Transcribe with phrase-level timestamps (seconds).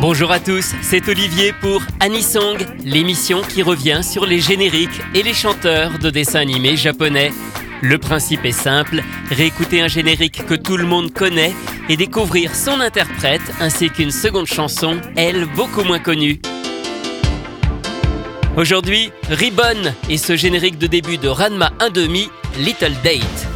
[0.00, 5.34] Bonjour à tous, c'est Olivier pour Anisong, l'émission qui revient sur les génériques et les
[5.34, 7.32] chanteurs de dessins animés japonais.
[7.82, 11.52] Le principe est simple, réécouter un générique que tout le monde connaît
[11.90, 16.40] et découvrir son interprète ainsi qu'une seconde chanson, elle beaucoup moins connue.
[18.56, 23.49] Aujourd'hui, Ribbon et ce générique de début de Ranma 1.5, Little Date.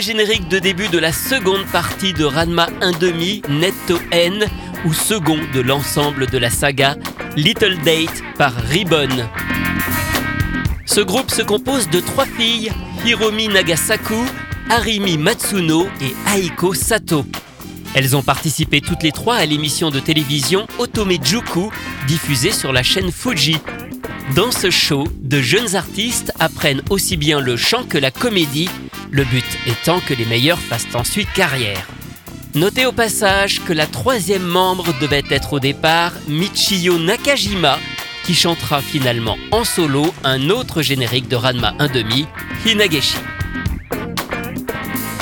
[0.00, 4.46] générique de début de la seconde partie de Ranma 1.5, Netto N,
[4.84, 6.96] ou second de l'ensemble de la saga
[7.36, 9.08] Little Date par Ribbon.
[10.86, 12.72] Ce groupe se compose de trois filles,
[13.04, 14.14] Hiromi Nagasaku,
[14.70, 17.26] Harimi Matsuno et Aiko Sato.
[17.94, 21.70] Elles ont participé toutes les trois à l'émission de télévision Otome Juku,
[22.06, 23.58] diffusée sur la chaîne Fuji.
[24.34, 28.68] Dans ce show, de jeunes artistes apprennent aussi bien le chant que la comédie
[29.10, 31.86] le but étant que les meilleurs fassent ensuite carrière.
[32.54, 37.78] Notez au passage que la troisième membre devait être au départ Michio Nakajima,
[38.24, 42.26] qui chantera finalement en solo un autre générique de Ranma 1.5,
[42.66, 43.16] Hinageshi.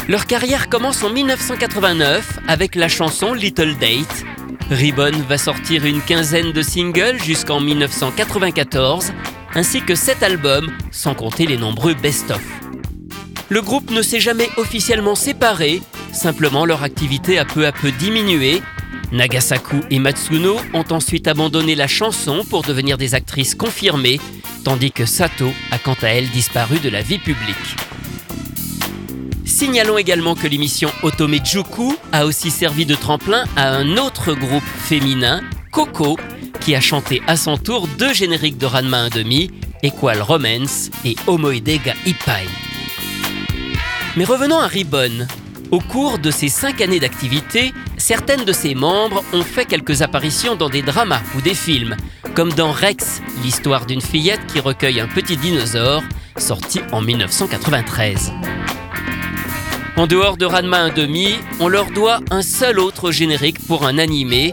[0.09, 4.25] Leur carrière commence en 1989 avec la chanson Little Date.
[4.71, 9.13] Ribbon va sortir une quinzaine de singles jusqu'en 1994,
[9.55, 12.41] ainsi que sept albums, sans compter les nombreux best-of.
[13.51, 15.81] Le groupe ne s'est jamais officiellement séparé,
[16.13, 18.61] simplement leur activité a peu à peu diminué.
[19.11, 24.21] Nagasaku et Matsuno ont ensuite abandonné la chanson pour devenir des actrices confirmées,
[24.65, 27.57] tandis que Sato a quant à elle disparu de la vie publique.
[29.47, 35.41] Signalons également que l'émission Otomejuku a aussi servi de tremplin à un autre groupe féminin,
[35.73, 36.19] Coco,
[36.61, 39.51] qui a chanté à son tour deux génériques de Ranma 1,5,
[39.83, 42.68] Equal Romance et Omoide ga Ippai.
[44.19, 45.29] Mais revenons à Ribbon.
[45.71, 50.57] Au cours de ces cinq années d'activité, certaines de ses membres ont fait quelques apparitions
[50.57, 51.95] dans des dramas ou des films,
[52.35, 56.03] comme dans Rex, l'histoire d'une fillette qui recueille un petit dinosaure,
[56.37, 58.33] sorti en 1993.
[59.97, 64.53] En dehors de Ranma 1,5, on leur doit un seul autre générique pour un animé,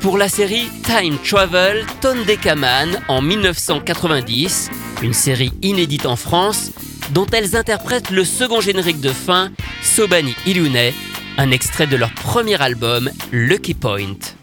[0.00, 4.70] pour la série Time Travel Tondekaman en 1990,
[5.02, 6.72] une série inédite en France,
[7.10, 9.50] dont elles interprètent le second générique de fin,
[9.82, 10.92] Sobani Ilune,
[11.38, 14.33] un extrait de leur premier album, Lucky Point.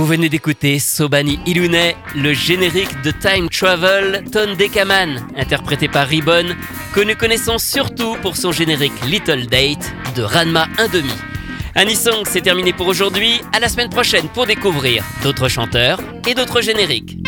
[0.00, 6.56] Vous venez d'écouter Sobani Ilune, le générique de Time Travel, Ton Dekaman, interprété par Ribbon,
[6.94, 11.04] que nous connaissons surtout pour son générique Little Date de Ranma 1,5.
[11.74, 13.42] Anisong, c'est terminé pour aujourd'hui.
[13.52, 17.18] À la semaine prochaine pour découvrir d'autres chanteurs et d'autres génériques.